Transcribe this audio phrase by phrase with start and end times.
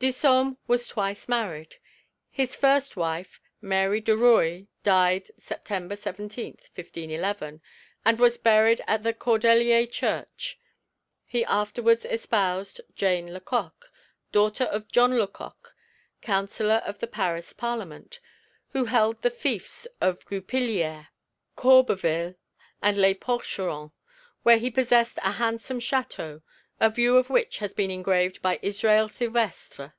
[0.00, 1.74] Disome was twice married.
[2.30, 5.66] His first wife, Mary de Rueil, died Sept.
[5.66, 7.60] 17, 1511,
[8.04, 10.56] and was buried at the Cordeliers church;
[11.26, 13.90] he afterwards espoused Jane Lecoq,
[14.30, 15.74] daughter of John Lecoq,
[16.22, 18.20] Counsellor of the Paris Parliament,
[18.68, 21.08] who held the fiefs of Goupillières,
[21.56, 22.36] Corbeville
[22.80, 23.90] and Les Porcherons,
[24.44, 26.42] where he possessed a handsome château,
[26.80, 29.92] a view of which has been engraved by Israel Silvestre.